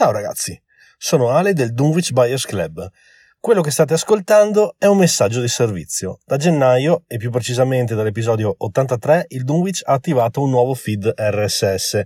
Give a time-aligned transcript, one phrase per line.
[0.00, 0.58] Ciao ragazzi,
[0.96, 2.88] sono Ale del Dunwich Buyers Club.
[3.38, 6.20] Quello che state ascoltando è un messaggio di servizio.
[6.24, 12.00] Da gennaio, e più precisamente dall'episodio 83, il Dunwich ha attivato un nuovo feed RSS.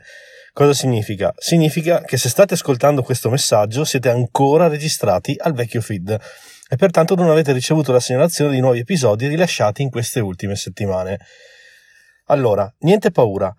[0.52, 1.32] Cosa significa?
[1.38, 6.20] Significa che se state ascoltando questo messaggio siete ancora registrati al vecchio feed
[6.68, 11.20] e pertanto non avete ricevuto la segnalazione di nuovi episodi rilasciati in queste ultime settimane.
[12.24, 13.54] Allora, niente paura.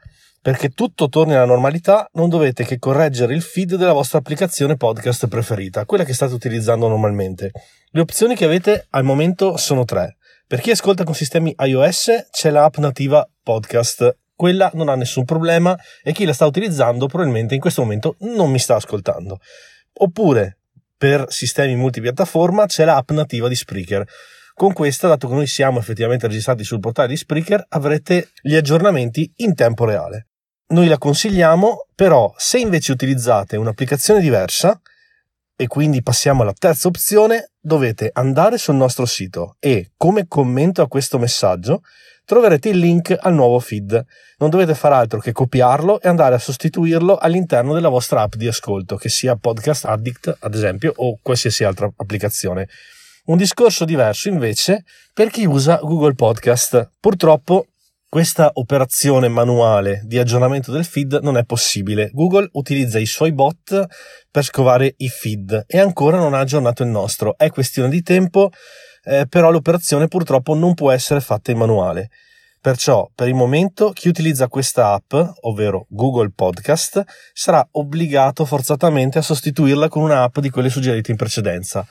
[0.46, 5.28] Perché tutto torni alla normalità, non dovete che correggere il feed della vostra applicazione podcast
[5.28, 7.52] preferita, quella che state utilizzando normalmente.
[7.90, 10.18] Le opzioni che avete al momento sono tre.
[10.46, 14.18] Per chi ascolta con sistemi iOS c'è l'app nativa podcast.
[14.36, 18.52] Quella non ha nessun problema e chi la sta utilizzando probabilmente in questo momento non
[18.52, 19.40] mi sta ascoltando.
[19.94, 20.60] Oppure
[20.96, 24.08] per sistemi multipiattaforma c'è l'app nativa di Spreaker.
[24.54, 29.34] Con questa, dato che noi siamo effettivamente registrati sul portale di Spreaker, avrete gli aggiornamenti
[29.38, 30.28] in tempo reale
[30.68, 34.80] noi la consigliamo, però se invece utilizzate un'applicazione diversa,
[35.58, 40.88] e quindi passiamo alla terza opzione, dovete andare sul nostro sito e come commento a
[40.88, 41.82] questo messaggio
[42.26, 44.06] troverete il link al nuovo feed.
[44.38, 48.48] Non dovete far altro che copiarlo e andare a sostituirlo all'interno della vostra app di
[48.48, 52.68] ascolto, che sia Podcast Addict ad esempio o qualsiasi altra applicazione.
[53.26, 56.92] Un discorso diverso invece per chi usa Google Podcast.
[57.00, 57.68] Purtroppo
[58.16, 62.12] questa operazione manuale di aggiornamento del feed non è possibile.
[62.14, 63.88] Google utilizza i suoi bot
[64.32, 67.38] per scovare i feed e ancora non ha aggiornato il nostro.
[67.38, 68.52] È questione di tempo,
[69.04, 72.10] eh, però l'operazione purtroppo non può essere fatta in manuale.
[72.62, 79.24] Perciò, per il momento, chi utilizza questa app, ovvero Google Podcast, sarà obbligato forzatamente a
[79.24, 81.86] sostituirla con un'app di quelle suggerite in precedenza.